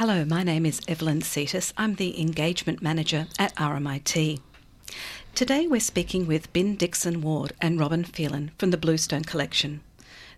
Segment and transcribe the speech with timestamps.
[0.00, 1.74] Hello, my name is Evelyn Cetus.
[1.76, 4.40] I'm the Engagement Manager at RMIT.
[5.34, 9.82] Today we're speaking with Ben Dixon Ward and Robin Phelan from the Bluestone Collection.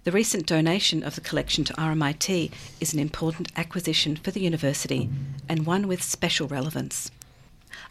[0.02, 5.08] The recent donation of the collection to RMIT is an important acquisition for the university
[5.48, 7.12] and one with special relevance.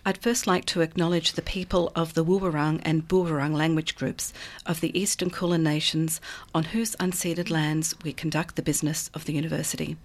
[0.06, 4.34] I'd first like to acknowledge the people of the Woiwurrung and Boonwurrung language groups
[4.66, 6.20] of the Eastern Kulin Nations
[6.54, 9.96] on whose unceded lands we conduct the business of the university.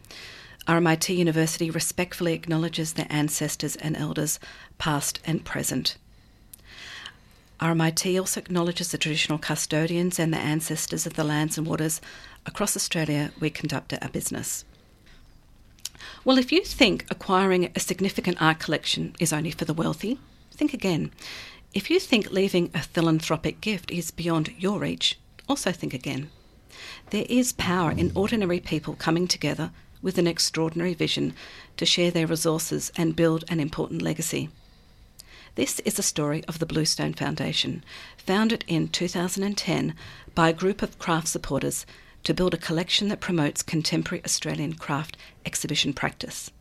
[0.67, 4.41] RMIT University respectfully acknowledges their ancestors and elders,
[4.79, 5.97] past and present.
[7.61, 12.01] RMIT also acknowledges the traditional custodians and the ancestors of the lands and waters
[12.45, 14.65] across Australia we conduct our business.
[16.25, 20.19] Well, if you think acquiring a significant art collection is only for the wealthy,
[20.51, 21.13] think again.
[21.75, 26.31] If you think leaving a philanthropic gift is beyond your reach, also think again.
[27.11, 29.71] There is power in ordinary people coming together
[30.07, 31.35] with an extraordinary vision
[31.77, 34.49] to share their resources and build an important legacy.
[35.57, 37.83] This is the story of the Bluestone Foundation,
[38.17, 39.97] founded in 2010
[40.33, 41.85] by a group of craft supporters
[42.23, 46.53] to build a collection that promotes contemporary Australian craft exhibition practice.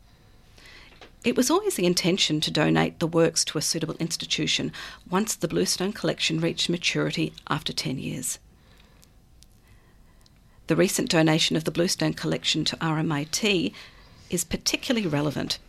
[1.22, 4.72] It was always the intention to donate the works to a suitable institution
[5.08, 8.40] once the Bluestone collection reached maturity after 10 years.
[10.66, 13.72] The recent donation of the Bluestone collection to RMIT
[14.30, 15.60] is particularly relevant.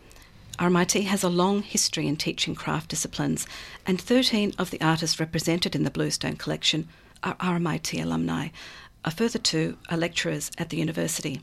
[0.58, 3.46] RMIT has a long history in teaching craft disciplines,
[3.86, 6.88] and 13 of the artists represented in the Bluestone collection
[7.22, 8.48] are RMIT alumni.
[9.04, 11.42] A further two are lecturers at the university.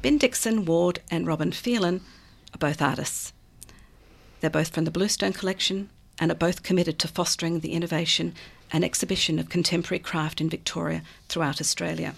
[0.00, 2.02] Ben Dixon, Ward, and Robin Phelan
[2.54, 3.32] are both artists.
[4.40, 8.32] They're both from the Bluestone collection and are both committed to fostering the innovation
[8.72, 12.14] and exhibition of contemporary craft in Victoria throughout Australia.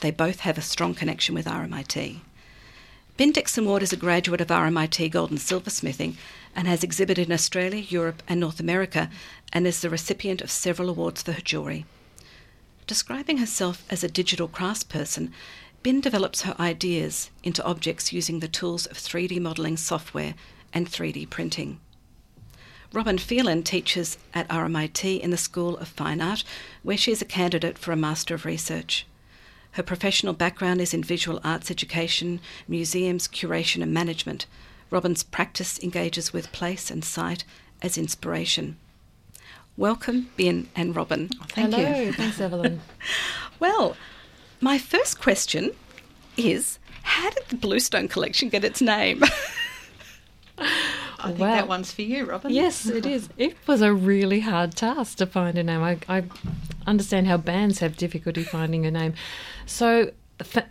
[0.00, 2.20] They both have a strong connection with RMIT.
[3.16, 6.16] Ben Dixon Ward is a graduate of RMIT Gold and Silversmithing
[6.56, 9.10] and has exhibited in Australia, Europe, and North America
[9.52, 11.84] and is the recipient of several awards for her jewellery.
[12.86, 15.32] Describing herself as a digital craftsperson,
[15.82, 20.34] Ben develops her ideas into objects using the tools of 3D modelling software
[20.72, 21.78] and 3D printing.
[22.92, 26.42] Robin Phelan teaches at RMIT in the School of Fine Art,
[26.82, 29.06] where she is a candidate for a Master of Research.
[29.72, 34.46] Her professional background is in visual arts education, museums, curation, and management.
[34.90, 37.44] Robin's practice engages with place and site
[37.80, 38.76] as inspiration.
[39.76, 41.28] Welcome, Ben and Robin.
[41.50, 42.00] Thank Hello.
[42.00, 42.12] you.
[42.12, 42.80] Thanks, Evelyn.
[43.60, 43.96] well,
[44.60, 45.70] my first question
[46.36, 49.22] is how did the Bluestone Collection get its name?
[51.22, 52.52] I think that one's for you, Robin.
[52.52, 53.28] Yes, it is.
[53.36, 55.82] It was a really hard task to find a name.
[55.82, 56.24] I, I
[56.86, 59.14] understand how bands have difficulty finding a name.
[59.66, 60.12] So,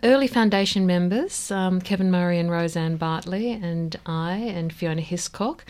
[0.02, 5.64] early foundation members, um, Kevin Murray and Roseanne Bartley, and I and Fiona Hiscock.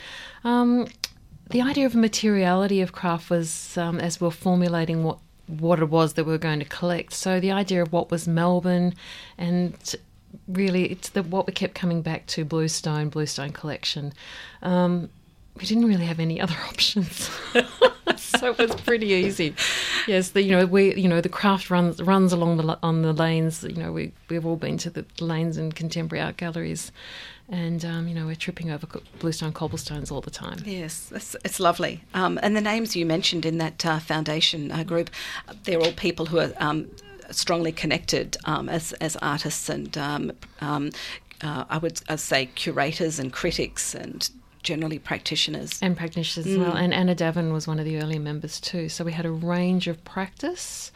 [0.44, 0.86] Um,
[1.50, 5.18] the idea of materiality of craft was um, as we we're formulating what
[5.58, 7.12] what it was that we were going to collect.
[7.12, 8.94] So the idea of what was Melbourne
[9.36, 9.74] and
[10.48, 14.12] really it's the what we kept coming back to Bluestone, Bluestone collection.
[14.62, 15.10] Um,
[15.56, 17.30] we didn't really have any other options,
[18.16, 19.54] so it was pretty easy.
[20.06, 23.12] Yes, the, you know we you know the craft runs runs along the on the
[23.12, 23.62] lanes.
[23.62, 26.92] You know we we've all been to the lanes and contemporary art galleries,
[27.48, 28.86] and um, you know we're tripping over
[29.18, 30.58] bluestone cobblestones all the time.
[30.64, 32.02] Yes, it's, it's lovely.
[32.14, 35.10] Um, and the names you mentioned in that uh, foundation uh, group,
[35.64, 36.88] they're all people who are um,
[37.30, 40.90] strongly connected um, as as artists and um, um,
[41.42, 44.28] uh, I would I'd say curators and critics and
[44.62, 46.52] generally practitioners and practitioners mm.
[46.52, 46.76] as well.
[46.76, 48.88] And Anna Davern was one of the early members too.
[48.88, 50.92] So we had a range of practice.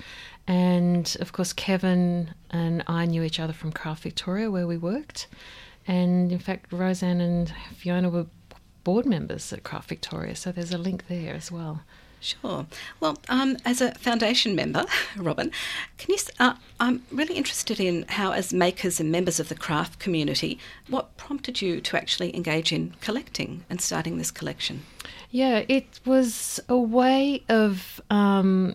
[0.46, 5.26] And of course, Kevin and I knew each other from Craft Victoria, where we worked.
[5.86, 8.26] And in fact, Roseanne and Fiona were
[8.84, 11.82] board members at Craft Victoria, so there's a link there as well.
[12.24, 12.64] Sure.
[13.00, 14.86] Well, um, as a foundation member,
[15.16, 15.52] Robin,
[15.98, 16.18] can you?
[16.40, 20.58] Uh, I'm really interested in how, as makers and members of the craft community,
[20.88, 24.84] what prompted you to actually engage in collecting and starting this collection?
[25.30, 28.74] Yeah, it was a way of um,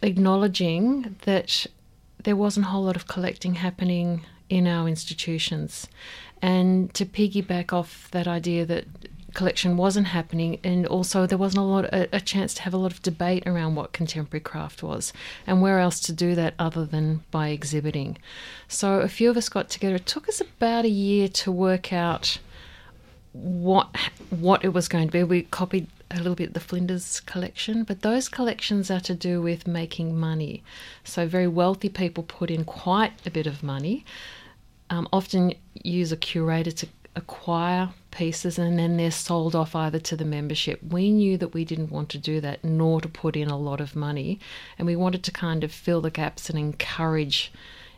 [0.00, 1.66] acknowledging that
[2.24, 5.88] there wasn't a whole lot of collecting happening in our institutions,
[6.40, 8.86] and to piggyback off that idea that
[9.34, 12.78] collection wasn't happening, and also there wasn't a lot a, a, chance to have a
[12.78, 15.12] lot of debate around what contemporary craft was
[15.46, 18.18] and where else to do that other than by exhibiting.
[18.68, 19.96] So a few of us got together.
[19.96, 22.38] It took us about a year to work out
[23.32, 23.94] what
[24.30, 25.22] what it was going to be.
[25.22, 29.66] We copied a little bit the Flinders collection, but those collections are to do with
[29.66, 30.62] making money.
[31.04, 34.04] So very wealthy people put in quite a bit of money
[34.90, 40.16] um, often use a curator to acquire pieces and then they're sold off either to
[40.16, 40.82] the membership.
[40.82, 43.80] We knew that we didn't want to do that nor to put in a lot
[43.80, 44.38] of money,
[44.78, 47.52] and we wanted to kind of fill the gaps and encourage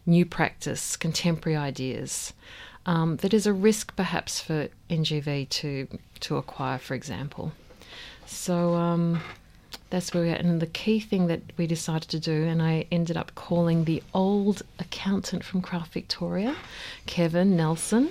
[0.06, 2.32] new practice, contemporary ideas.
[2.86, 5.86] Um, that is a risk perhaps for NGV to
[6.20, 7.52] to acquire, for example.
[8.26, 9.20] So um,
[9.90, 10.34] that's where we are.
[10.34, 14.02] And the key thing that we decided to do, and I ended up calling the
[14.14, 16.56] old accountant from Craft Victoria,
[17.06, 18.10] Kevin Nelson,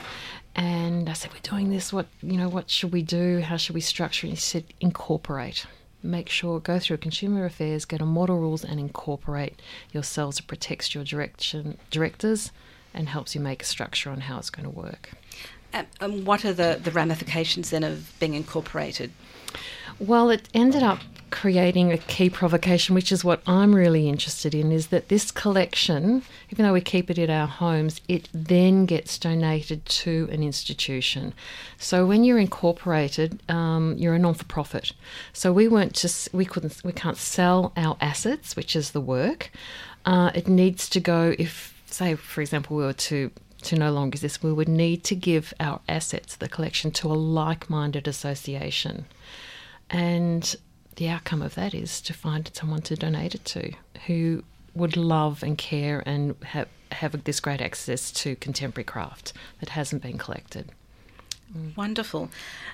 [0.59, 1.93] and I said, "We're doing this.
[1.93, 2.49] What you know?
[2.49, 3.39] What should we do?
[3.39, 5.65] How should we structure?" And he said, "Incorporate."
[6.03, 9.61] Make sure go through consumer affairs, get a model rules, and incorporate
[9.91, 10.39] yourselves.
[10.39, 12.51] It protects your direction directors
[12.93, 15.11] and helps you make a structure on how it's going to work.
[16.01, 19.11] and what are the, the ramifications then of being incorporated?
[19.99, 20.99] Well, it ended up
[21.31, 26.23] creating a key provocation, which is what I'm really interested in, is that this collection,
[26.49, 31.33] even though we keep it in our homes, it then gets donated to an institution.
[31.77, 34.93] So when you're incorporated, um, you're a non-for-profit.
[35.33, 39.51] So we weren't just we couldn't we can't sell our assets, which is the work.
[40.05, 43.31] Uh, it needs to go if, say, for example, we were to
[43.63, 47.13] to no longer exist, we would need to give our assets, the collection, to a
[47.13, 49.05] like minded association.
[49.89, 50.55] And
[50.99, 53.71] the outcome of that is to find someone to donate it to
[54.05, 54.43] who
[54.75, 59.31] would love and care and have, have this great access to contemporary craft
[59.61, 60.69] that hasn't been collected.
[61.77, 62.29] Wonderful.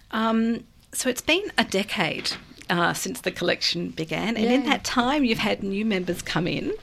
[0.09, 2.31] Um, so it's been a decade
[2.67, 4.53] uh, since the collection began, and yeah.
[4.53, 6.73] in that time you've had new members come in.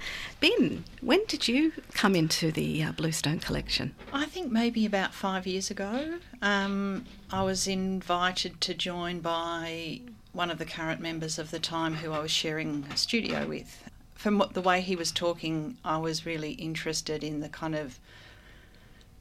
[0.41, 3.97] Ben, when did you come into the uh, Bluestone collection?
[4.13, 6.19] I think maybe about five years ago.
[6.41, 11.95] Um, I was invited to join by one of the current members of the time
[11.95, 13.89] who I was sharing a studio with.
[14.15, 17.99] From the way he was talking, I was really interested in the kind of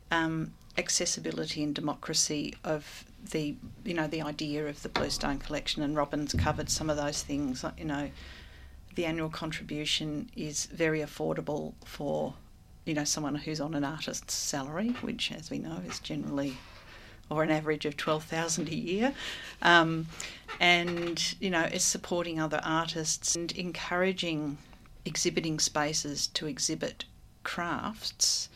[0.09, 5.95] um, accessibility and democracy of the you know the idea of the Bluestone collection, and
[5.95, 7.65] Robin's covered some of those things.
[7.77, 8.09] You know,
[8.95, 12.35] the annual contribution is very affordable for
[12.85, 16.57] you know someone who's on an artist's salary, which, as we know, is generally
[17.31, 19.13] or an average of 12,000 a year.
[19.61, 20.07] Um,
[20.59, 24.57] and, you know, it's supporting other artists and encouraging
[25.05, 27.05] exhibiting spaces to exhibit
[27.43, 28.49] crafts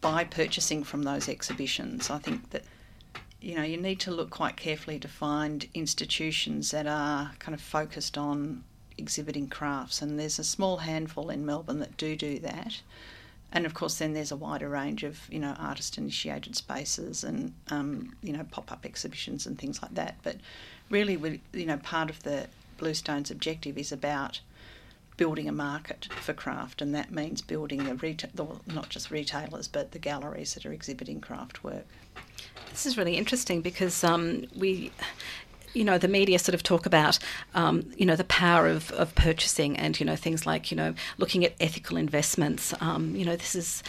[0.00, 2.10] by purchasing from those exhibitions.
[2.10, 2.62] I think that
[3.40, 7.60] you know you need to look quite carefully to find institutions that are kind of
[7.60, 8.64] focused on
[8.96, 12.80] exhibiting crafts and there's a small handful in Melbourne that do do that
[13.54, 17.54] and of course then there's a wider range of you know artist initiated spaces and
[17.70, 20.16] um, you know pop-up exhibitions and things like that.
[20.22, 20.36] But
[20.90, 24.40] really we, you know part of the bluestone's objective is about
[25.16, 29.92] building a market for craft and that means building the retail not just retailers but
[29.92, 31.86] the galleries that are exhibiting craft work.
[32.70, 34.90] This is really interesting because um, we
[35.74, 37.18] you know, the media sort of talk about,
[37.54, 40.94] um, you know, the power of, of purchasing and, you know, things like, you know,
[41.18, 42.72] looking at ethical investments.
[42.80, 43.82] Um, you know, this is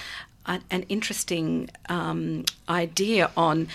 [0.45, 3.67] an, an interesting um, idea on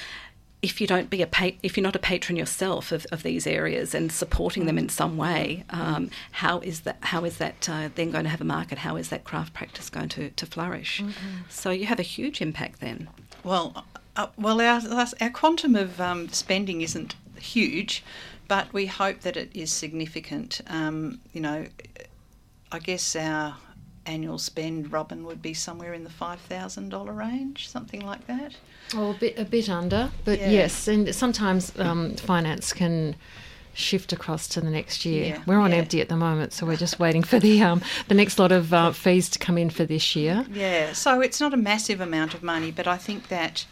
[0.62, 3.46] if you don't be a pa- if you're not a patron yourself of, of these
[3.46, 7.88] areas and supporting them in some way, um, how is that how is that uh,
[7.94, 8.78] then going to have a market?
[8.78, 11.00] How is that craft practice going to, to flourish?
[11.00, 11.42] Mm-hmm.
[11.48, 13.08] So you have a huge impact then.
[13.42, 13.86] Well,
[14.16, 18.04] uh, well, our, our quantum of um, spending isn't huge,
[18.48, 20.60] but we hope that it is significant.
[20.66, 21.66] Um, you know,
[22.72, 23.56] I guess our
[24.06, 28.56] annual spend, Robin, would be somewhere in the five thousand dollar range, something like that.
[28.94, 30.50] Oh, a bit a bit under, but yeah.
[30.50, 33.16] yes, and sometimes um, finance can
[33.72, 35.26] shift across to the next year.
[35.26, 35.78] Yeah, we're on yeah.
[35.78, 38.72] empty at the moment, so we're just waiting for the um, the next lot of
[38.72, 40.44] uh, fees to come in for this year.
[40.52, 43.66] Yeah, so it's not a massive amount of money, but I think that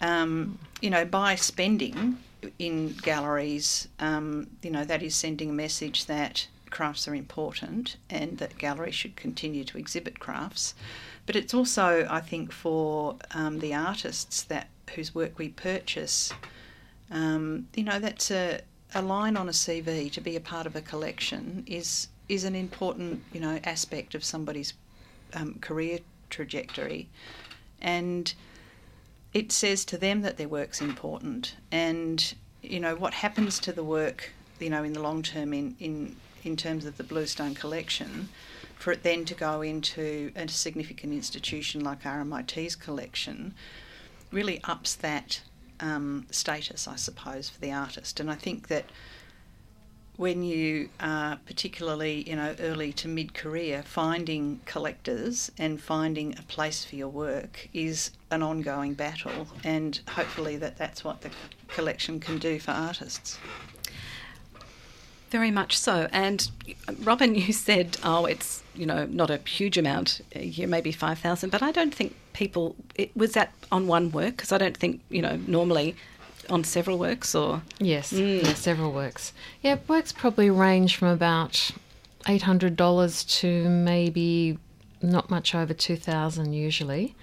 [0.00, 2.18] um, you know by spending
[2.58, 8.38] in galleries, um, you know, that is sending a message that crafts are important and
[8.38, 10.74] that galleries should continue to exhibit crafts.
[11.26, 16.32] But it's also, I think, for um, the artists that whose work we purchase.
[17.10, 18.60] Um, you know, that's a,
[18.94, 22.54] a line on a CV to be a part of a collection is is an
[22.54, 24.72] important you know aspect of somebody's
[25.34, 25.98] um, career
[26.30, 27.08] trajectory,
[27.80, 28.34] and
[29.32, 33.84] it says to them that their work's important and you know what happens to the
[33.84, 38.28] work you know in the long term in in in terms of the bluestone collection
[38.78, 43.54] for it then to go into a significant institution like RMIT's collection
[44.32, 45.40] really ups that
[45.82, 48.20] um, status, I suppose, for the artist.
[48.20, 48.86] And I think that
[50.22, 56.42] when you are particularly, you know, early to mid career, finding collectors and finding a
[56.42, 61.30] place for your work is an ongoing battle, and hopefully that that's what the
[61.66, 63.36] collection can do for artists.
[65.30, 66.06] Very much so.
[66.12, 66.48] And
[67.00, 71.18] Robin, you said, oh, it's you know not a huge amount a year, maybe five
[71.18, 71.50] thousand.
[71.50, 72.76] But I don't think people.
[72.94, 75.96] It was that on one work because I don't think you know normally
[76.50, 78.42] on several works or yes, mm.
[78.42, 79.32] yeah, several works.
[79.62, 81.70] Yeah, works probably range from about
[82.28, 84.58] eight hundred dollars to maybe
[85.00, 87.14] not much over two thousand usually.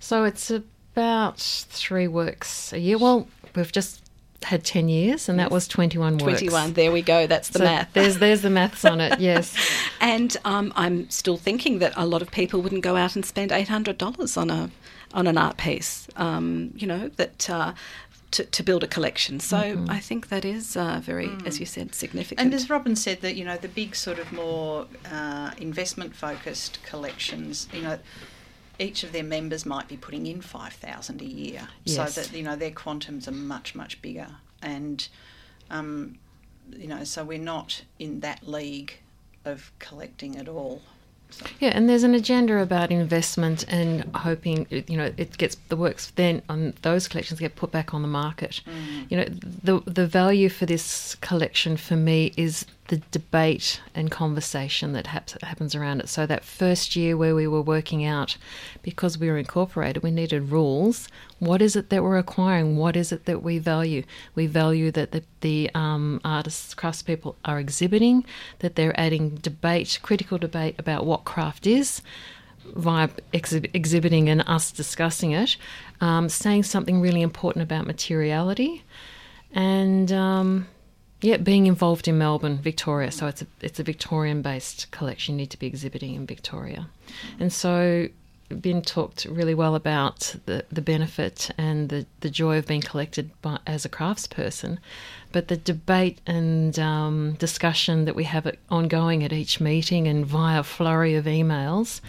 [0.00, 2.98] So it's about three works a year.
[2.98, 4.02] Well, we've just
[4.44, 6.40] had 10 years and that was 21 works.
[6.40, 9.54] 21 there we go that's the so math there's there's the maths on it yes
[10.00, 13.50] and um, i'm still thinking that a lot of people wouldn't go out and spend
[13.50, 14.70] $800 on a
[15.12, 17.72] on an art piece um, you know that uh,
[18.30, 19.40] to, to build a collection.
[19.40, 19.90] So mm-hmm.
[19.90, 21.46] I think that is uh, very, mm.
[21.46, 22.44] as you said, significant.
[22.44, 26.78] And as Robin said, that you know the big sort of more uh, investment focused
[26.84, 27.98] collections, you know,
[28.78, 32.14] each of their members might be putting in 5,000 a year yes.
[32.14, 34.28] so that you know their quantums are much much bigger
[34.62, 35.08] and
[35.70, 36.18] um,
[36.76, 38.98] you know so we're not in that league
[39.44, 40.82] of collecting at all
[41.30, 41.46] so.
[41.60, 46.12] Yeah, and there's an agenda about investment and hoping you know it gets the works
[46.16, 48.60] then on those collections get put back on the market.
[48.66, 49.10] Mm.
[49.10, 49.24] You know
[49.62, 55.74] the the value for this collection for me is the debate and conversation that happens
[55.74, 56.08] around it.
[56.08, 58.36] So that first year where we were working out,
[58.82, 61.08] because we were incorporated, we needed rules.
[61.38, 62.76] What is it that we're acquiring?
[62.76, 64.04] What is it that we value?
[64.34, 68.24] We value that the, the um, artists, craftspeople are exhibiting,
[68.60, 72.02] that they're adding debate, critical debate about what craft is
[72.74, 75.56] via exhi- exhibiting and us discussing it,
[76.00, 78.84] um, saying something really important about materiality,
[79.52, 80.66] and um,
[81.20, 83.10] yeah, being involved in Melbourne, Victoria.
[83.10, 85.34] So it's a it's a Victorian based collection.
[85.34, 86.88] You need to be exhibiting in Victoria,
[87.40, 88.08] and so
[88.50, 93.30] Ben talked really well about the, the benefit and the, the joy of being collected
[93.42, 94.78] by, as a craftsperson,
[95.32, 100.62] but the debate and um, discussion that we have ongoing at each meeting and via
[100.62, 102.00] flurry of emails,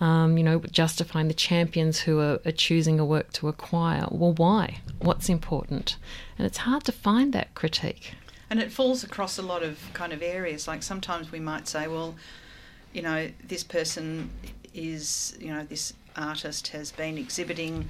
[0.00, 4.06] um, you know, justifying the champions who are, are choosing a work to acquire.
[4.10, 4.78] Well, why?
[5.00, 5.96] What's important?
[6.38, 8.14] And it's hard to find that critique.
[8.50, 10.66] And it falls across a lot of kind of areas.
[10.66, 12.16] Like sometimes we might say, well,
[12.92, 14.30] you know, this person
[14.74, 17.88] is, you know, this artist has been exhibiting,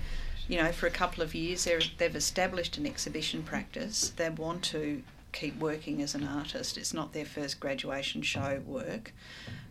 [0.48, 1.64] you know, for a couple of years.
[1.64, 4.10] they they've established an exhibition practice.
[4.16, 5.02] They want to
[5.32, 6.76] keep working as an artist.
[6.76, 9.12] It's not their first graduation show work.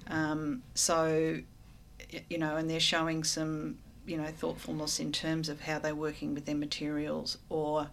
[0.08, 1.40] Um, so,
[2.30, 3.78] you know, and they're showing some,
[4.08, 7.90] you know, thoughtfulness in terms of how they're working with their materials or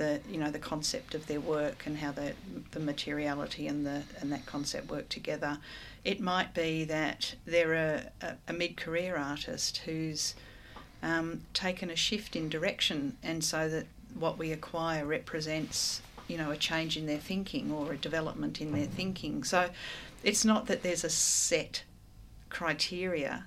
[0.00, 2.32] the you know the concept of their work and how the
[2.70, 5.58] the materiality and the and that concept work together.
[6.04, 10.34] It might be that they're a, a, a mid career artist who's
[11.02, 13.86] um, taken a shift in direction, and so that
[14.18, 18.72] what we acquire represents you know a change in their thinking or a development in
[18.72, 19.44] their thinking.
[19.44, 19.68] So
[20.24, 21.84] it's not that there's a set
[22.48, 23.46] criteria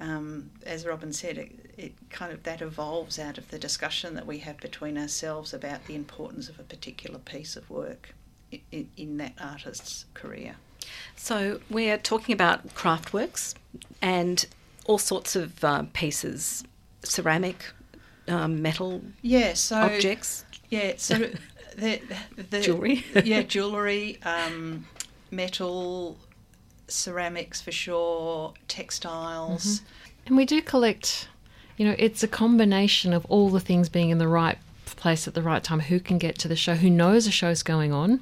[0.00, 4.26] um, as Robin said, it, it, kind of that evolves out of the discussion that
[4.26, 8.14] we have between ourselves about the importance of a particular piece of work
[8.70, 10.56] in, in that artist's career.
[11.16, 13.54] So we're talking about craft works
[14.02, 14.46] and
[14.84, 16.62] all sorts of uh, pieces,
[17.02, 17.64] ceramic,
[18.28, 21.30] um, metal, yeah, so objects, yeah, so
[21.76, 22.00] the,
[22.50, 24.86] the jewelry, yeah, jewelry, um,
[25.30, 26.18] metal,
[26.88, 29.80] ceramics for sure, textiles.
[29.80, 30.26] Mm-hmm.
[30.26, 31.28] And we do collect,
[31.76, 34.58] you know, it's a combination of all the things being in the right
[34.96, 35.80] place at the right time.
[35.80, 36.74] Who can get to the show?
[36.74, 38.20] Who knows a show's going on?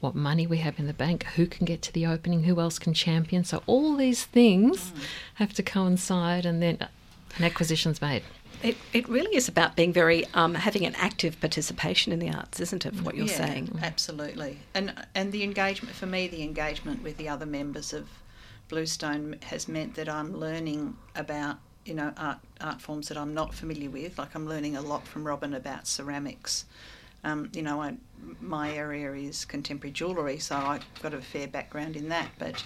[0.00, 1.24] What money we have in the bank?
[1.36, 2.44] Who can get to the opening?
[2.44, 3.44] Who else can champion?
[3.44, 5.04] So all these things mm.
[5.34, 6.86] have to coincide, and then
[7.38, 8.22] an acquisition's made.
[8.62, 12.60] It, it really is about being very um, having an active participation in the arts,
[12.60, 12.94] isn't it?
[13.02, 17.28] What you're yeah, saying, absolutely, and and the engagement for me, the engagement with the
[17.28, 18.08] other members of
[18.68, 23.54] Bluestone has meant that I'm learning about you know art art forms that I'm not
[23.54, 24.18] familiar with.
[24.18, 26.64] Like I'm learning a lot from Robin about ceramics.
[27.22, 27.96] Um, you know, I,
[28.40, 32.62] my area is contemporary jewellery, so I've got a fair background in that, but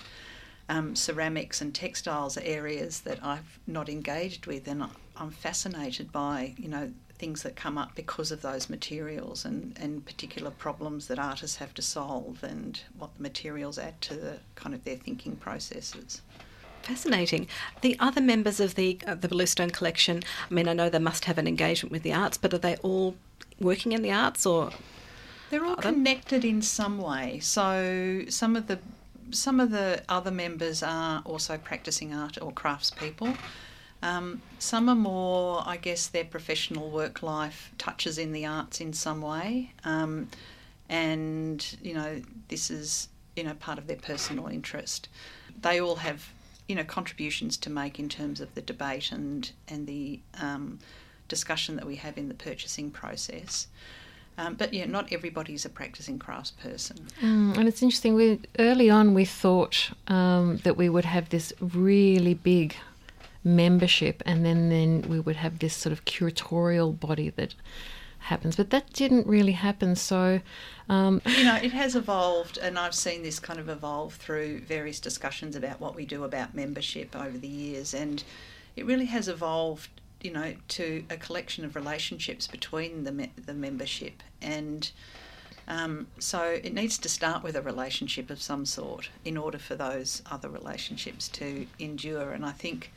[0.68, 4.84] um, ceramics and textiles are areas that I've not engaged with, and
[5.16, 10.06] I'm fascinated by you know things that come up because of those materials and, and
[10.06, 14.72] particular problems that artists have to solve and what the materials add to the kind
[14.72, 16.22] of their thinking processes.
[16.82, 17.48] Fascinating.
[17.80, 21.24] The other members of the uh, the Bluestone collection, I mean, I know they must
[21.24, 23.16] have an engagement with the arts, but are they all
[23.60, 24.70] working in the arts or?
[25.50, 27.40] They're all connected in some way.
[27.40, 28.78] So some of the
[29.30, 33.36] some of the other members are also practicing art or craftspeople.
[34.02, 38.92] Um, some are more, I guess, their professional work life touches in the arts in
[38.92, 40.28] some way, um,
[40.88, 45.08] and you know this is you know part of their personal interest.
[45.60, 46.30] They all have
[46.68, 50.78] you know contributions to make in terms of the debate and and the um,
[51.26, 53.66] discussion that we have in the purchasing process.
[54.38, 57.00] Um, but yeah, not everybody's a practicing craftsperson.
[57.20, 58.14] Mm, and it's interesting.
[58.14, 62.76] We early on we thought um, that we would have this really big
[63.42, 67.54] membership, and then then we would have this sort of curatorial body that
[68.20, 68.56] happens.
[68.56, 69.96] But that didn't really happen.
[69.96, 70.40] So
[70.88, 75.00] um, You know, it has evolved, and I've seen this kind of evolve through various
[75.00, 78.22] discussions about what we do about membership over the years, and
[78.76, 79.88] it really has evolved.
[80.20, 84.90] You know, to a collection of relationships between the me- the membership, and
[85.68, 89.76] um, so it needs to start with a relationship of some sort in order for
[89.76, 92.32] those other relationships to endure.
[92.32, 92.90] And I think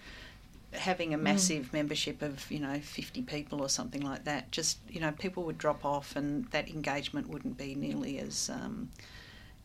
[0.74, 5.01] having a massive membership of you know 50 people or something like that just you
[5.01, 8.90] know people would drop off and that engagement wouldn't be nearly as um,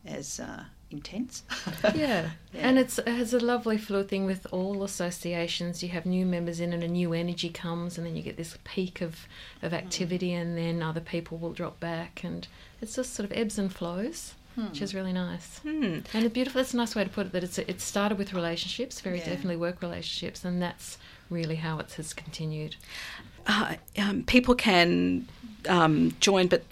[0.05, 1.43] as uh, intense
[1.95, 2.29] yeah.
[2.53, 5.83] and it's it has a lovely fluid thing with all associations.
[5.83, 8.57] You have new members in, and a new energy comes, and then you get this
[8.63, 9.27] peak of
[9.61, 12.47] of activity, and then other people will drop back, and
[12.81, 14.33] it's just sort of ebbs and flows.
[14.55, 15.99] Which is really nice, Hmm.
[16.15, 16.59] and a beautiful.
[16.59, 17.31] That's a nice way to put it.
[17.31, 19.25] That it's it started with relationships, very Yeah.
[19.25, 20.97] definitely work relationships, and that's
[21.29, 22.75] really how it has continued.
[23.45, 25.27] uh, um, people can
[25.69, 26.63] um, join, but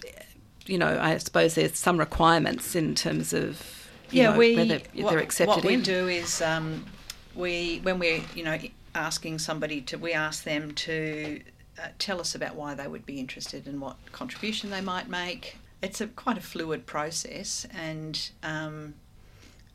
[0.66, 3.75] you know, I suppose there's some requirements in terms of you
[4.10, 5.82] yeah know, we whether what, they're accepted what we in.
[5.82, 6.84] do is um,
[7.34, 8.58] we when we're you know
[8.94, 11.40] asking somebody to we ask them to
[11.82, 15.56] uh, tell us about why they would be interested and what contribution they might make
[15.82, 18.94] it's a quite a fluid process and um,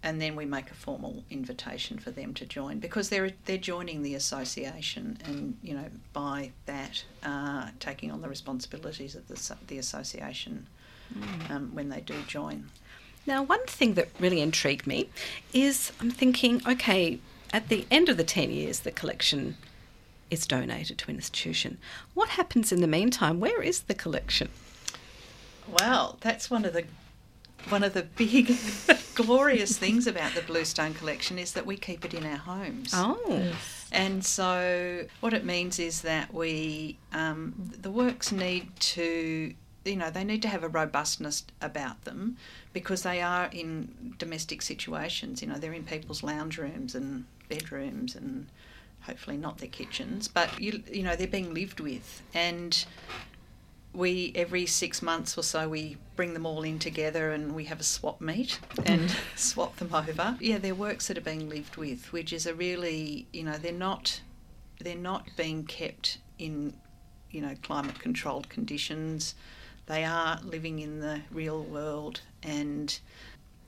[0.04, 4.02] and then we make a formal invitation for them to join because they're they're joining
[4.02, 9.78] the association and you know by that uh, taking on the responsibilities of the the
[9.78, 10.66] association
[11.50, 12.70] um, when they do join.
[13.26, 15.10] Now, one thing that really intrigued me
[15.54, 17.20] is I'm thinking, okay,
[17.54, 19.58] at the end of the 10 years, the collection
[20.30, 21.78] is donated to an institution.
[22.14, 23.40] What happens in the meantime?
[23.40, 24.50] Where is the collection?
[25.68, 26.86] Well, that's one of the
[27.70, 28.58] one of the big
[29.14, 32.92] glorious things about the Bluestone collection is that we keep it in our homes.
[32.94, 33.54] Oh,
[33.92, 39.54] And so, what it means is that we, um, the works need to,
[39.86, 42.38] you know, they need to have a robustness about them
[42.74, 45.42] because they are in domestic situations.
[45.42, 48.48] You know, they're in people's lounge rooms and bedrooms and
[49.02, 52.22] hopefully not their kitchens, but you, you know, they're being lived with.
[52.34, 52.86] And
[53.94, 57.80] we every six months or so we bring them all in together and we have
[57.80, 60.38] a swap meet and swap them over.
[60.40, 63.72] Yeah, they're works that are being lived with, which is a really you know they're
[63.72, 64.22] not
[64.80, 66.74] they're not being kept in
[67.32, 69.36] you know climate controlled conditions.
[69.92, 72.98] They are living in the real world and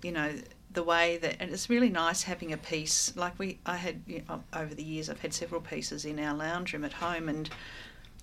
[0.02, 0.32] you know
[0.72, 4.24] the way that and it's really nice having a piece like we I had you
[4.30, 7.50] know, over the years I've had several pieces in our lounge room at home and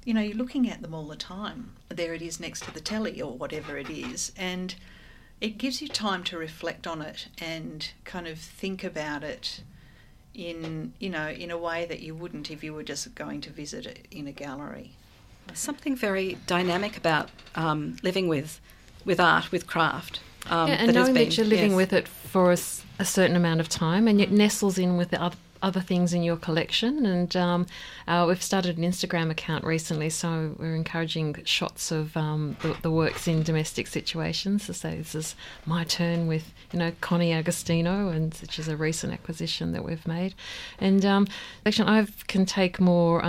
[0.05, 1.73] you know, you're looking at them all the time.
[1.91, 4.33] There it is next to the telly or whatever it is.
[4.35, 4.75] And
[5.41, 9.63] it gives you time to reflect on it and kind of think about it
[10.33, 13.51] in, you know, in a way that you wouldn't if you were just going to
[13.51, 14.93] visit it in a gallery.
[15.55, 18.61] Something very dynamic about um, living with,
[19.05, 20.21] with art, with craft.
[20.49, 21.77] Um, yeah, and that knowing been- that you're living yes.
[21.77, 25.37] with it for a certain amount of time, and it nestles in with the other,
[25.63, 27.05] other things in your collection.
[27.05, 27.67] And um,
[28.07, 32.91] uh, we've started an Instagram account recently, so we're encouraging shots of um, the, the
[32.91, 34.67] works in domestic situations.
[34.67, 35.35] To say this is
[35.67, 40.07] my turn with you know Connie Agostino, and which is a recent acquisition that we've
[40.07, 40.35] made.
[40.79, 41.27] And um,
[41.67, 43.25] actually, I can take more.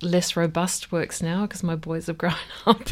[0.00, 2.34] Less robust works now because my boys have grown
[2.66, 2.88] up.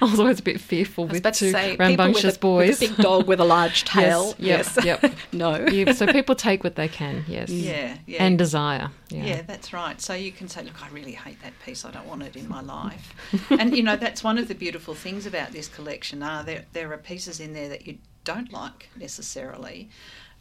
[0.00, 2.80] I was always a bit fearful with two say, rambunctious with a, boys.
[2.80, 4.34] with a big dog with a large tail.
[4.38, 4.84] Yes, yes.
[4.84, 5.14] yep, yep.
[5.32, 5.66] no.
[5.66, 7.50] Yeah, so people take what they can, yes.
[7.50, 8.24] Yeah, yeah.
[8.24, 8.90] And desire.
[9.10, 9.24] Yeah.
[9.24, 10.00] Yeah, that's right.
[10.00, 11.84] So you can say, look, I really hate that piece.
[11.84, 13.14] I don't want it in my life.
[13.50, 16.22] and you know, that's one of the beautiful things about this collection.
[16.22, 19.88] Are there there are pieces in there that you don't like necessarily,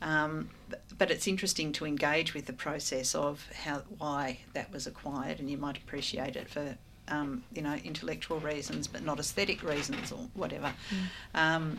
[0.01, 0.49] um,
[0.97, 5.49] but, it's interesting to engage with the process of how why that was acquired, and
[5.49, 6.77] you might appreciate it for.
[7.07, 10.73] Um, you know, intellectual reasons, but not aesthetic reasons or whatever.
[11.35, 11.77] Um,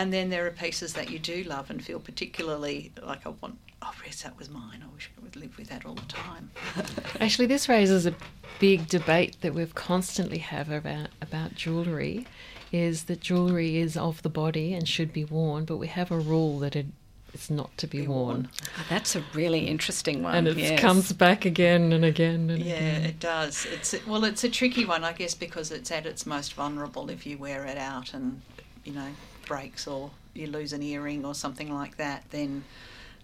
[0.00, 3.58] and then there are pieces that you do love and feel particularly like I want.
[3.82, 4.82] Oh, yes, that was mine.
[4.82, 6.50] I wish I would live with that all the time.
[7.20, 8.14] Actually, this raises a
[8.58, 12.26] big debate that we've constantly have about about jewellery.
[12.72, 16.18] is that jewellery is of the body and should be worn, but we have a
[16.18, 16.86] rule that it,
[17.32, 18.26] it's not to be, Be worn.
[18.26, 18.48] worn.
[18.78, 20.34] Oh, that's a really interesting one.
[20.34, 20.80] And it yes.
[20.80, 23.04] comes back again and again and Yeah, again.
[23.04, 23.66] it does.
[23.66, 27.26] It's well, it's a tricky one, I guess, because it's at its most vulnerable if
[27.26, 28.42] you wear it out and
[28.84, 29.08] you know
[29.46, 32.24] breaks or you lose an earring or something like that.
[32.30, 32.64] Then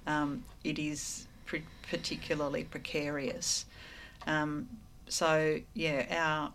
[0.06, 3.66] um, it is pre- particularly precarious.
[4.26, 4.68] Um,
[5.08, 6.52] so yeah, our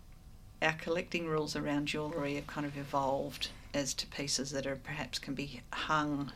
[0.66, 5.18] our collecting rules around jewellery have kind of evolved as to pieces that are perhaps
[5.18, 6.30] can be hung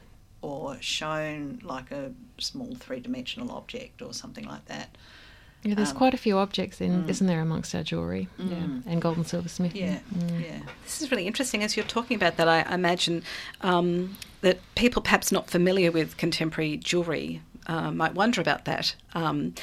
[0.46, 4.88] or shown like a small three dimensional object or something like that.
[5.62, 7.08] Yeah, there's Um, quite a few objects in, mm.
[7.08, 8.28] isn't there, amongst our jewellery?
[8.38, 8.50] Mm.
[8.50, 9.82] Yeah, and gold and silver smithing.
[9.82, 10.44] Yeah, Mm.
[10.44, 10.60] yeah.
[10.84, 11.64] This is really interesting.
[11.64, 13.22] As you're talking about that, I I imagine
[13.62, 19.54] um, that people perhaps not familiar with contemporary jewellery uh, might wonder about that um,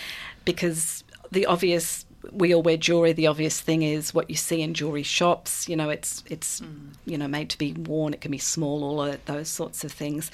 [0.46, 2.06] because the obvious.
[2.32, 3.14] We all wear jewellery.
[3.14, 5.68] The obvious thing is what you see in jewellery shops.
[5.68, 6.62] You know, it's it's
[7.06, 8.14] you know made to be worn.
[8.14, 10.32] It can be small, all of those sorts of things,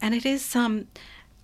[0.00, 0.56] and it is.
[0.56, 0.88] Um,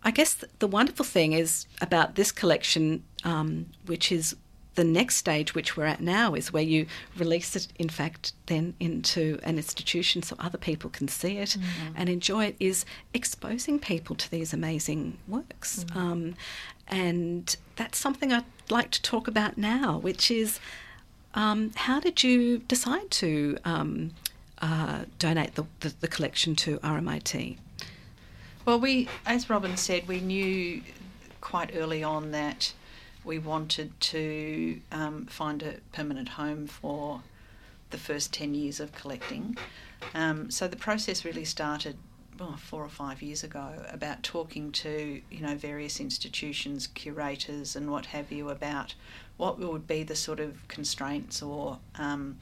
[0.07, 4.37] I guess the wonderful thing is about this collection, um, which is
[4.74, 8.74] the next stage, which we're at now, is where you release it, in fact, then
[8.80, 11.57] into an institution so other people can see it
[11.94, 15.87] and enjoy it, is exposing people to these amazing works.
[15.94, 16.35] Um,
[16.88, 20.59] and that's something I'd like to talk about now, which is
[21.35, 24.12] um, how did you decide to um,
[24.62, 27.57] uh, donate the, the, the collection to RMIT?
[28.64, 30.83] Well, we, as Robin said, we knew
[31.40, 32.72] quite early on that
[33.24, 37.22] we wanted to um, find a permanent home for
[37.90, 39.57] the first 10 years of collecting.
[40.14, 41.96] Um, so the process really started
[42.38, 47.90] well, four or five years ago about talking to you know various institutions, curators, and
[47.90, 48.94] what have you about
[49.37, 52.38] what would be the sort of constraints or um,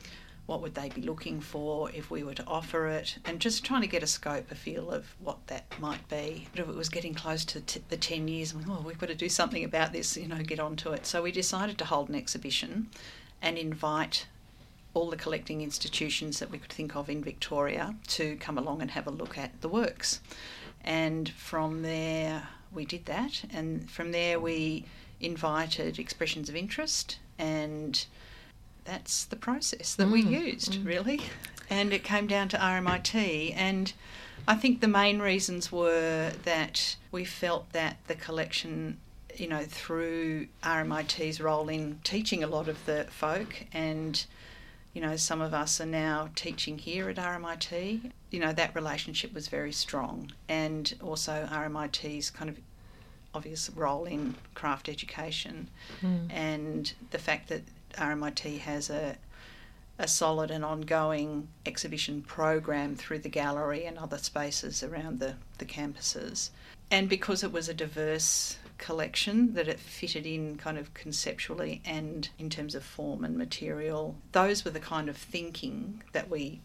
[0.46, 3.80] what would they be looking for if we were to offer it, and just trying
[3.80, 6.48] to get a scope, a feel of what that might be.
[6.54, 9.14] If it was getting close to t- the 10 years, and oh, we've got to
[9.14, 11.06] do something about this, you know, get onto it.
[11.06, 12.88] So we decided to hold an exhibition
[13.40, 14.26] and invite
[14.94, 18.90] all the collecting institutions that we could think of in Victoria to come along and
[18.90, 20.20] have a look at the works.
[20.84, 24.84] And from there, we did that, and from there, we
[25.20, 28.04] invited expressions of interest and
[28.84, 31.20] that's the process that we Mm, used really.
[31.70, 33.92] And it came down to RMIT and
[34.46, 38.98] I think the main reasons were that we felt that the collection
[39.36, 44.24] you know through RMIT's role in teaching a lot of the folk and
[44.92, 49.32] you know some of us are now teaching here at RMIT you know that relationship
[49.34, 52.58] was very strong and also RMIT's kind of
[53.34, 55.68] obvious role in craft education
[56.02, 56.30] Mm.
[56.32, 57.62] and the fact that
[57.94, 59.16] RMIT has a
[59.98, 65.66] a solid and ongoing exhibition program through the gallery and other spaces around the, the
[65.66, 66.48] campuses.
[66.90, 72.28] And because it was a diverse collection, that it fitted in kind of conceptually and
[72.38, 76.60] in terms of form and material, those were the kind of thinking that we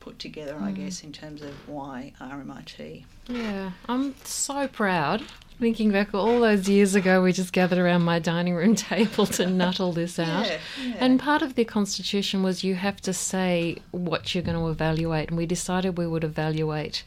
[0.00, 0.76] put together, I Mm.
[0.76, 3.04] guess, in terms of why RMIT.
[3.28, 5.22] Yeah, I'm so proud.
[5.60, 9.46] Thinking back all those years ago, we just gathered around my dining room table to
[9.60, 10.46] nut all this out.
[10.46, 10.94] Yeah, yeah.
[11.00, 15.28] And part of the constitution was you have to say what you're going to evaluate,
[15.28, 17.04] and we decided we would evaluate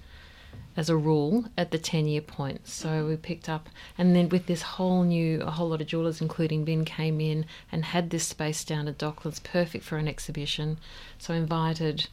[0.76, 2.68] as a rule at the 10 year point.
[2.68, 6.22] So we picked up, and then with this whole new, a whole lot of jewellers,
[6.22, 10.80] including Ben, came in and had this space down at Docklands, perfect for an exhibition.
[11.20, 12.08] So invited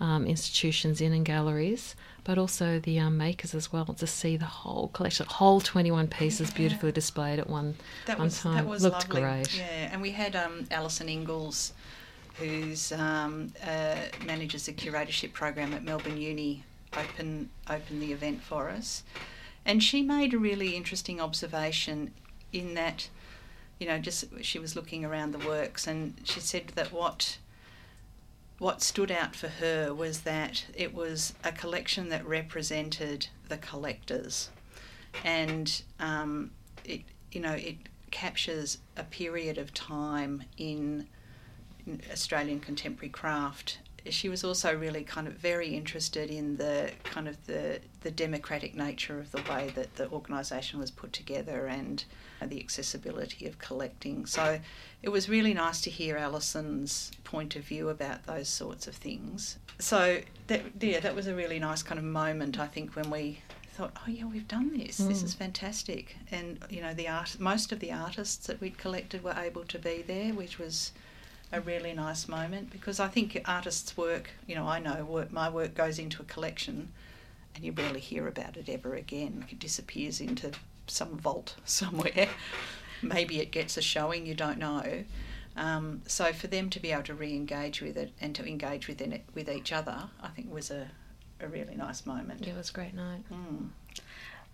[0.00, 1.94] um, institutions in and galleries,
[2.24, 6.48] but also the um, makers as well to see the whole collection, whole 21 pieces
[6.50, 6.56] Yeah.
[6.56, 8.54] beautifully displayed at one, that one was time.
[8.54, 9.20] that was Looked lovely.
[9.20, 9.56] great.
[9.58, 11.74] Yeah, and we had um, Alison Inglis,
[12.36, 16.64] who's um, uh, manages the curatorship program at Melbourne Uni,
[16.96, 19.02] open open the event for us,
[19.64, 22.12] and she made a really interesting observation
[22.52, 23.08] in that,
[23.78, 27.38] you know, just she was looking around the works and she said that what
[28.58, 34.50] what stood out for her was that it was a collection that represented the collectors,
[35.24, 36.50] and um,
[36.84, 37.76] it you know it
[38.10, 41.06] captures a period of time in,
[41.86, 43.78] in Australian contemporary craft.
[44.08, 48.74] She was also really kind of very interested in the kind of the the democratic
[48.74, 52.02] nature of the way that the organisation was put together and
[52.40, 54.24] the accessibility of collecting.
[54.24, 54.58] So
[55.02, 59.58] it was really nice to hear Alison's point of view about those sorts of things.
[59.78, 63.40] So that yeah, that was a really nice kind of moment I think when we
[63.72, 64.96] thought, oh yeah, we've done this.
[64.96, 65.24] This Mm.
[65.24, 66.16] is fantastic.
[66.30, 69.78] And you know, the art, most of the artists that we'd collected were able to
[69.78, 70.92] be there, which was
[71.52, 75.48] a really nice moment because I think artists' work, you know, I know work, my
[75.50, 76.92] work goes into a collection
[77.54, 79.44] and you rarely hear about it ever again.
[79.50, 80.52] It disappears into
[80.86, 82.28] some vault somewhere.
[83.02, 85.04] Maybe it gets a showing, you don't know.
[85.56, 89.00] Um, so for them to be able to re-engage with it and to engage with
[89.00, 90.88] it, with each other, I think was a,
[91.40, 92.46] a really nice moment.
[92.46, 93.24] It was a great night.
[93.32, 93.70] Mm.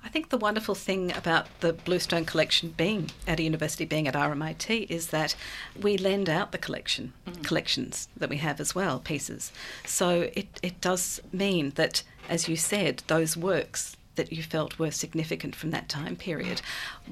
[0.05, 4.15] I think the wonderful thing about the Bluestone collection being at a university, being at
[4.15, 5.35] RMIT, is that
[5.81, 7.45] we lend out the collection, Mm.
[7.45, 9.53] collections that we have as well, pieces.
[9.85, 14.91] So it, it does mean that, as you said, those works that you felt were
[14.91, 16.63] significant from that time period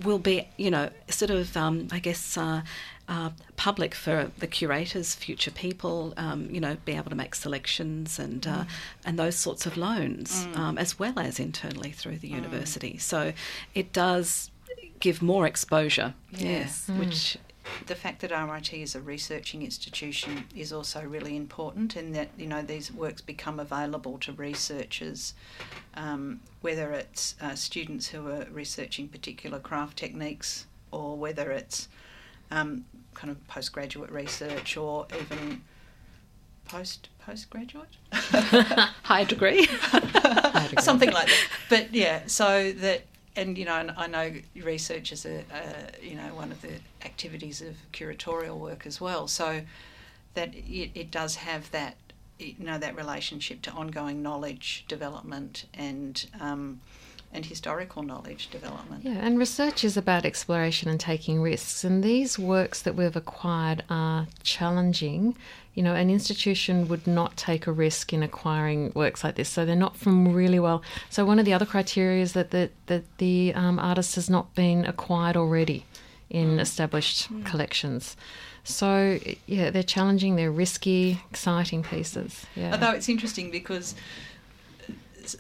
[0.03, 2.63] will be, you know, sort of, um, I guess, uh,
[3.09, 8.19] uh, public for the curators, future people, um, you know, be able to make selections
[8.19, 8.65] and uh,
[9.05, 12.97] and those sorts of loans, um, as well as internally through the university.
[12.99, 13.33] So
[13.75, 14.51] it does
[15.01, 16.15] give more exposure.
[16.31, 16.49] Yeah.
[16.49, 17.37] Yes, which
[17.87, 22.47] the fact that RMIT is a researching institution is also really important in that you
[22.47, 25.35] know these works become available to researchers,
[25.95, 31.89] um, whether it's uh, students who are researching particular craft techniques or whether it's
[32.51, 35.63] um, kind of postgraduate research or even
[36.65, 39.67] post postgraduate high degree.
[40.81, 41.49] something like that.
[41.69, 43.03] But yeah, so that
[43.37, 46.75] and you know, and I know research is a, a you know one of the
[47.05, 49.29] activities of curatorial work as well.
[49.29, 49.63] So
[50.35, 51.97] that it, it does have that
[52.39, 56.81] you know that relationship to ongoing knowledge development and um,
[57.35, 59.05] and historical knowledge development.
[59.05, 61.83] Yeah, and research is about exploration and taking risks.
[61.83, 65.37] And these works that we've acquired are challenging.
[65.75, 69.49] You know, an institution would not take a risk in acquiring works like this.
[69.49, 70.83] So they're not from really well.
[71.11, 74.55] So one of the other criteria is that the, that the um, artist has not
[74.55, 75.85] been acquired already
[76.31, 78.17] in established collections.
[78.63, 80.37] So yeah, they're challenging.
[80.37, 82.47] They're risky, exciting pieces.
[82.55, 82.73] Yeah.
[82.73, 83.97] Although it's interesting because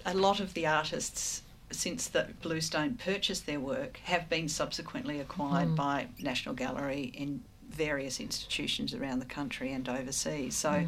[0.04, 1.42] a lot of the artists
[1.74, 5.76] since the Bluestone purchased their work have been subsequently acquired Mm.
[5.76, 10.54] by National Gallery in various institutions around the country and overseas.
[10.56, 10.86] So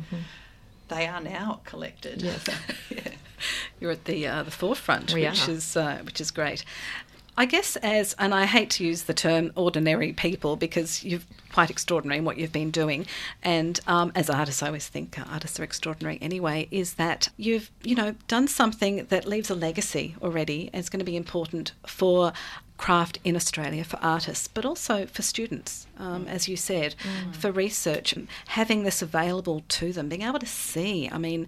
[0.89, 2.23] they are now collected.
[2.23, 2.45] Yes.
[2.91, 3.13] yeah.
[3.81, 5.51] You're at the uh, the forefront, We which are.
[5.51, 6.65] is uh, which is great.
[7.37, 11.21] I guess as and I hate to use the term ordinary people because you're
[11.53, 13.07] quite extraordinary in what you've been doing,
[13.43, 16.69] and um, as artists, I always think artists are extraordinary anyway.
[16.71, 21.01] Is that you've you know done something that leaves a legacy already, and it's going
[21.01, 22.33] to be important for
[22.79, 26.95] craft in Australia for artists, but also for students, um, as you said,
[27.33, 28.15] for research,
[28.49, 31.09] having this available to them, being able to see.
[31.11, 31.47] I mean,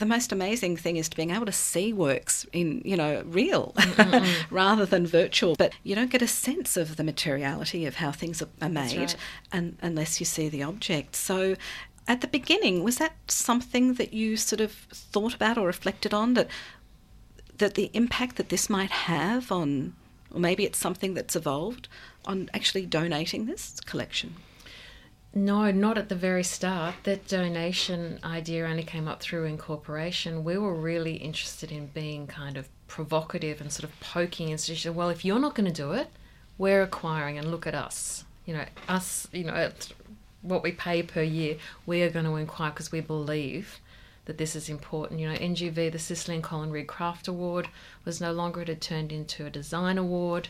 [0.00, 3.74] the most amazing thing is to being able to see works in, you know, real
[4.50, 5.54] rather than virtual.
[5.56, 9.16] But you don't get a sense of the materiality of how things are, made right.
[9.52, 11.14] un unless you see the object.
[11.14, 11.54] So
[12.08, 16.34] at the beginning, was that something that you sort of thought about or reflected on
[16.34, 16.48] that
[17.58, 19.94] that the impact that this might have on
[20.32, 21.88] or maybe it's something that's evolved
[22.24, 24.34] on actually donating this collection?
[25.32, 26.96] No, not at the very start.
[27.04, 30.42] That donation idea only came up through incorporation.
[30.42, 34.96] We were really interested in being kind of provocative and sort of poking institutions.
[34.96, 36.08] Well, if you're not going to do it,
[36.58, 38.24] we're acquiring, and look at us.
[38.44, 39.28] You know, us.
[39.32, 39.92] You know, at
[40.42, 43.78] what we pay per year, we are going to inquire because we believe
[44.24, 45.20] that this is important.
[45.20, 47.68] You know, NGV, the Cicely and Colin Rigg Craft Award,
[48.04, 50.48] was no longer it had turned into a design award.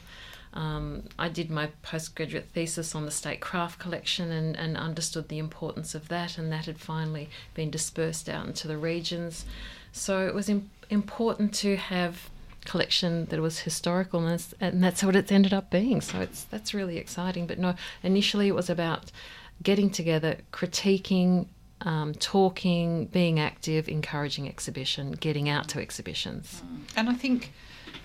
[0.52, 5.38] Um, I did my postgraduate thesis on the state craft collection and, and understood the
[5.38, 9.44] importance of that, and that had finally been dispersed out into the regions.
[9.92, 12.30] So it was im- important to have
[12.64, 16.00] collection that was historical, and that's, and that's what it's ended up being.
[16.00, 17.46] So it's that's really exciting.
[17.46, 19.12] But no, initially it was about
[19.62, 21.46] getting together, critiquing,
[21.82, 26.62] um, talking, being active, encouraging exhibition, getting out to exhibitions.
[26.96, 27.52] And I think,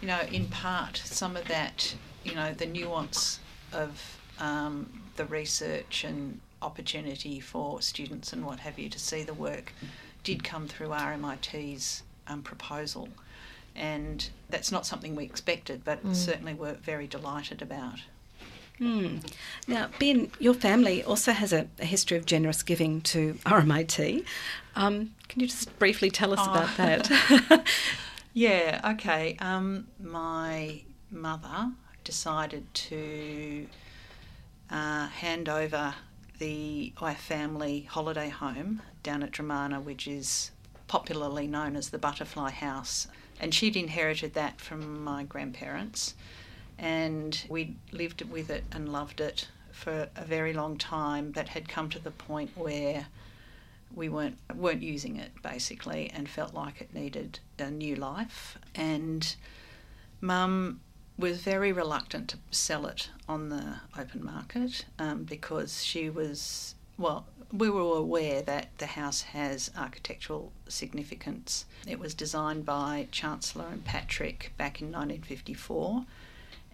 [0.02, 3.40] you know, in part, some of that, you know, the nuance
[3.72, 9.34] of um, the research and opportunity for students and what have you to see the
[9.34, 9.72] work
[10.24, 13.08] did come through RMIT's um, proposal.
[13.76, 18.00] And that's not something we expected, but certainly we're very delighted about.
[18.78, 19.18] Hmm.
[19.68, 24.26] Now, Ben, your family also has a, a history of generous giving to RMIT.
[24.76, 26.52] Um, can you just briefly tell us Oh.
[26.52, 27.66] about that?
[28.38, 29.38] Yeah, okay.
[29.40, 31.72] Um, my mother
[32.06, 33.68] decided to
[34.72, 35.94] uh, hand over
[36.40, 40.52] the our family holiday home down at Dromana, which is
[40.88, 43.08] popularly known as the Butterfly House.
[43.40, 46.16] And she'd inherited that from my grandparents.
[46.78, 51.68] And we lived with it and loved it for a very long time, but had
[51.68, 53.08] come to the point where
[53.94, 58.58] we weren't weren't using it basically, and felt like it needed a new life.
[58.74, 59.36] And
[60.22, 60.82] Mum
[61.18, 67.26] was very reluctant to sell it on the open market um, because she was well
[67.54, 71.66] we were aware that the house has architectural significance.
[71.88, 76.06] It was designed by Chancellor and Patrick back in 1954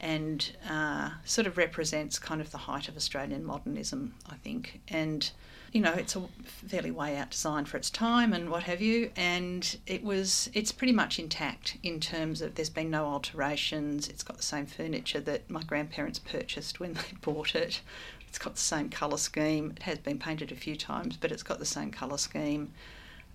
[0.02, 4.82] and uh, sort of represents kind of the height of Australian modernism, I think.
[4.88, 5.30] And,
[5.72, 9.12] you know, it's a fairly way out design for its time and what have you.
[9.16, 14.08] And it was, it's pretty much intact in terms of there's been no alterations.
[14.08, 17.82] It's got the same furniture that my grandparents purchased when they bought it.
[18.28, 19.74] It's got the same colour scheme.
[19.78, 22.74] It has been painted a few times, but it's got the same colour scheme.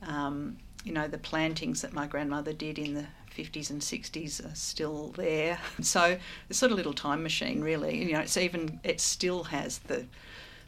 [0.03, 4.55] Um, you know, the plantings that my grandmother did in the 50s and 60s are
[4.55, 5.59] still there.
[5.83, 6.17] So
[6.49, 8.03] it's sort of a little time machine, really.
[8.05, 10.07] You know, it's even, it still has the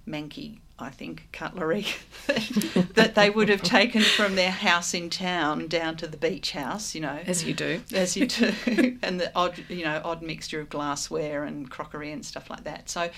[0.07, 1.87] manky, I think, cutlery
[2.94, 6.94] that they would have taken from their house in town down to the beach house,
[6.94, 7.18] you know.
[7.26, 7.81] As you do.
[7.92, 8.52] As you do.
[9.02, 12.88] and the odd, you know, odd mixture of glassware and crockery and stuff like that.
[12.88, 13.11] So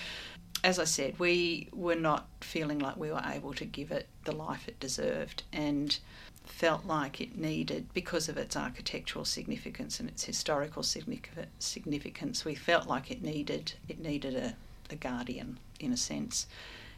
[0.63, 4.31] as I said, we were not feeling like we were able to give it the
[4.31, 5.97] life it deserved and
[6.43, 12.87] felt like it needed, because of its architectural significance and its historical significance, we felt
[12.87, 14.55] like it needed it needed a,
[14.89, 16.47] a guardian in a sense.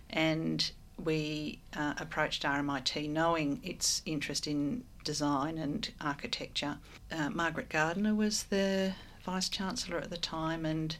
[0.09, 0.71] And
[1.03, 6.77] we uh, approached RMIT knowing its interest in design and architecture.
[7.11, 8.93] Uh, Margaret Gardiner was the
[9.25, 10.95] Vice Chancellor at the time and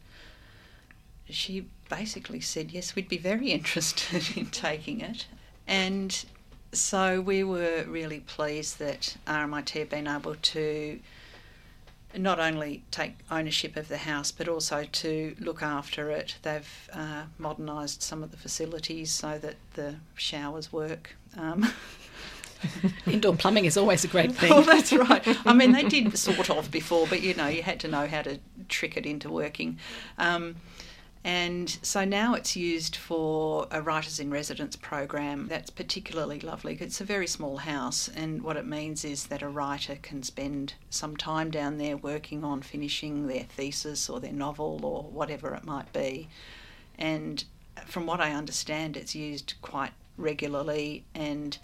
[1.29, 5.27] she basically said, yes, we'd be very interested in taking it.
[5.67, 6.25] And
[6.73, 10.99] so we were really pleased that RMIT had been able to
[12.15, 16.35] not only take ownership of the house but also to look after it.
[16.43, 21.15] They've uh, modernised some of the facilities so that the showers work.
[21.37, 21.71] Um,
[23.05, 24.51] Indoor plumbing is always a great thing.
[24.51, 25.23] oh, that's right.
[25.45, 28.21] I mean, they did sort of before, but you know, you had to know how
[28.21, 29.79] to trick it into working.
[30.17, 30.55] Um,
[31.23, 36.77] and so now it's used for a writers in residence program that's particularly lovely.
[36.79, 40.73] It's a very small house, and what it means is that a writer can spend
[40.89, 45.63] some time down there working on finishing their thesis or their novel or whatever it
[45.63, 46.27] might be.
[46.97, 47.43] And
[47.85, 51.57] from what I understand, it's used quite regularly and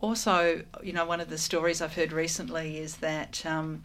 [0.00, 3.84] also, you know, one of the stories I've heard recently is that um,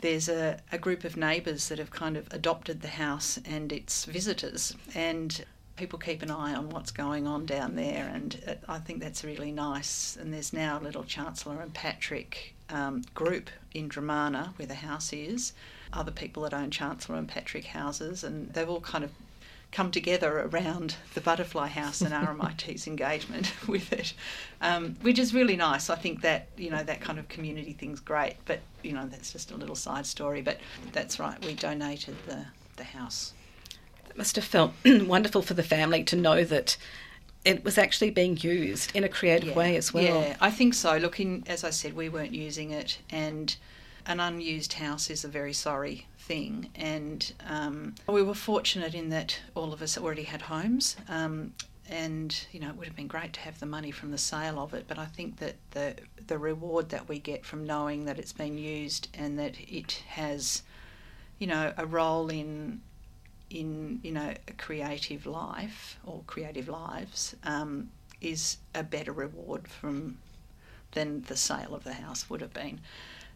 [0.00, 4.04] there's a, a group of neighbours that have kind of adopted the house and its
[4.04, 5.44] visitors, and
[5.76, 9.52] people keep an eye on what's going on down there, and I think that's really
[9.52, 10.16] nice.
[10.16, 15.12] And there's now a little Chancellor and Patrick um, group in Dromana where the house
[15.12, 15.52] is,
[15.92, 19.12] other people that own Chancellor and Patrick houses, and they've all kind of
[19.70, 24.14] come together around the Butterfly House and RMIT's engagement with it,
[24.60, 25.90] um, which is really nice.
[25.90, 29.32] I think that you know that kind of community thing's great, but you know that's
[29.32, 30.42] just a little side story.
[30.42, 30.58] But
[30.92, 33.32] that's right, we donated the the house.
[34.08, 36.76] It must have felt wonderful for the family to know that
[37.44, 40.22] it was actually being used in a creative yeah, way as well.
[40.22, 40.96] Yeah, I think so.
[40.96, 43.54] Looking, as I said, we weren't using it, and
[44.06, 46.70] an unused house is a very sorry thing.
[46.74, 50.96] And um, we were fortunate in that all of us already had homes.
[51.08, 51.54] Um,
[51.90, 54.58] and you know it would have been great to have the money from the sale
[54.58, 55.94] of it but i think that the
[56.26, 60.62] the reward that we get from knowing that it's been used and that it has
[61.38, 62.80] you know a role in
[63.48, 67.88] in you know a creative life or creative lives um,
[68.20, 70.18] is a better reward from
[70.92, 72.78] than the sale of the house would have been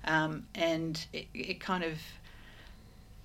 [0.04, 1.94] um, and it, it kind of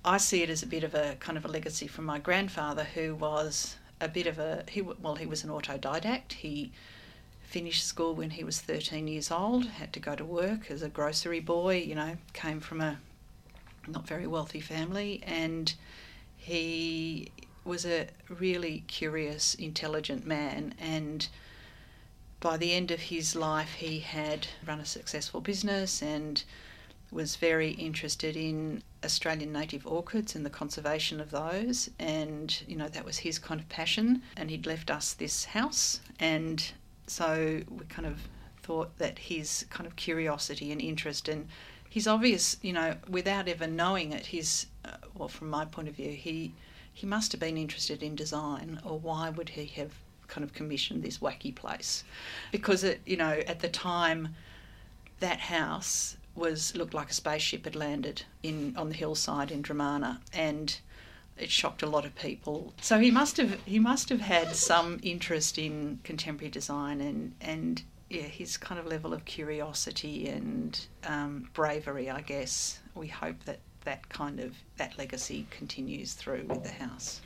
[0.08, 2.86] I see it as a bit of a kind of a legacy from my grandfather,
[2.86, 6.32] who was a bit of a he well he was an autodidact.
[6.32, 6.72] He
[7.42, 10.88] finished school when he was 13 years old, had to go to work as a
[10.88, 11.84] grocery boy.
[11.86, 13.00] You know, came from a
[13.86, 15.74] not very wealthy family, and
[16.38, 17.30] he
[17.66, 21.28] was a really curious, intelligent man and
[22.40, 26.44] by the end of his life, he had run a successful business and
[27.12, 31.90] was very interested in Australian native orchids and the conservation of those.
[31.98, 34.22] And, you know, that was his kind of passion.
[34.36, 36.00] And he'd left us this house.
[36.20, 36.72] And
[37.08, 38.20] so we kind of
[38.62, 41.48] thought that his kind of curiosity and interest and
[41.90, 45.96] his obvious, you know, without ever knowing it, his, uh, well, from my point of
[45.96, 46.52] view, he,
[46.94, 49.94] he must have been interested in design, or why would he have
[50.28, 52.04] kind of commissioned this wacky place?
[52.52, 54.36] Because, it, you know, at the time,
[55.22, 60.20] that house was looked like a spaceship had landed in on the hillside in Dromana,
[60.32, 60.80] and
[61.38, 62.74] it shocked a lot of people.
[62.82, 67.84] So he must have he must have had some interest in contemporary design and and
[68.10, 72.80] yeah, his kind of level of curiosity and um, bravery, I guess.
[72.96, 77.22] We hope that that kind of that legacy continues through with the house.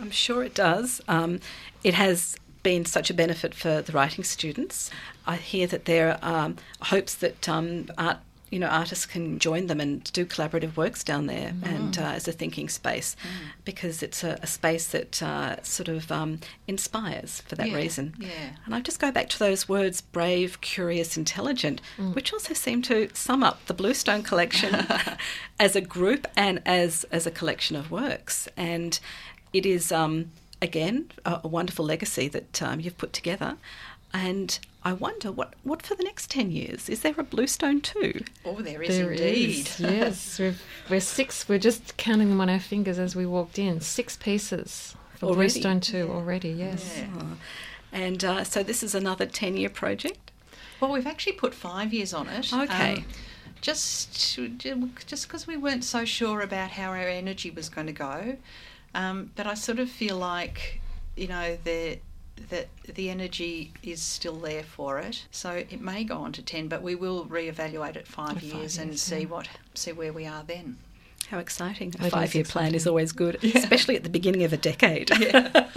[0.00, 1.00] I'm sure it does.
[1.06, 1.40] Um,
[1.84, 4.90] it has been such a benefit for the writing students.
[5.26, 8.18] I hear that there are um, hopes that um, art
[8.54, 11.74] you know artists can join them and do collaborative works down there mm.
[11.74, 13.48] and uh, as a thinking space mm.
[13.64, 16.38] because it's a, a space that uh, sort of um,
[16.68, 20.60] inspires for that yeah, reason yeah and I just go back to those words brave
[20.60, 22.14] curious intelligent mm.
[22.14, 24.86] which also seem to sum up the Bluestone collection
[25.58, 29.00] as a group and as as a collection of works and
[29.52, 30.30] it is um,
[30.62, 33.56] again a, a, wonderful legacy that um, you've put together
[34.14, 36.88] and I wonder what, what for the next 10 years?
[36.88, 38.22] Is there a Bluestone too?
[38.44, 39.66] Oh, there is there indeed.
[39.66, 40.54] Is, yes, we
[40.88, 43.80] we're six, we're just counting them on our fingers as we walked in.
[43.80, 45.52] Six pieces for already?
[45.52, 46.04] Bluestone 2 yeah.
[46.04, 46.98] already, yes.
[46.98, 47.06] Yeah.
[47.18, 47.36] Oh.
[47.92, 50.30] And uh, so this is another 10 year project?
[50.80, 52.52] Well, we've actually put five years on it.
[52.52, 52.94] Okay.
[52.94, 53.04] Um,
[53.60, 54.38] just
[55.06, 58.36] just because we weren't so sure about how our energy was going to go.
[58.94, 60.80] Um, but I sort of feel like,
[61.16, 61.98] you know, the
[62.50, 65.26] that the energy is still there for it.
[65.30, 68.78] So it may go on to 10, but we will reevaluate it five, years, years,
[68.78, 68.96] and yeah.
[68.96, 70.78] see what see where we are then.
[71.28, 71.94] How exciting.
[72.00, 73.58] A five year plan is always good, yeah.
[73.58, 75.10] especially at the beginning of a decade.
[75.18, 75.50] Yeah.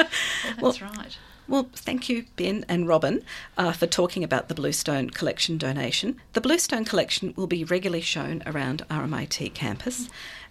[0.61, 1.17] well, that's right.
[1.47, 3.23] Well, thank you, Ben and Robin,
[3.57, 6.19] uh, for talking about the Bluestone Collection donation.
[6.33, 10.09] The Bluestone Collection will be regularly shown around RMIT campus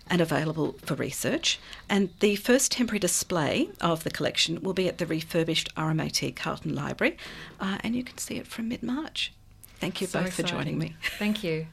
[0.08, 1.58] and available for research.
[1.88, 6.74] And the first temporary display of the collection will be at the refurbished RMIT Carlton
[6.74, 7.16] Library,
[7.60, 9.32] uh, and you can see it from mid March.
[9.78, 10.46] Thank you so both exciting.
[10.46, 10.96] for joining me.
[11.18, 11.66] Thank you.